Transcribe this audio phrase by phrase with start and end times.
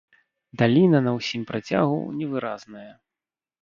[0.61, 2.91] Даліна на ўсім працягу невыразная.